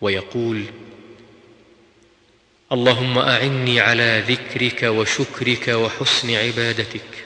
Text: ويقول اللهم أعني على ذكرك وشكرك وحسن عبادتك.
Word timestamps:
ويقول 0.00 0.64
اللهم 2.72 3.18
أعني 3.18 3.80
على 3.80 4.24
ذكرك 4.28 4.82
وشكرك 4.82 5.68
وحسن 5.68 6.34
عبادتك. 6.34 7.24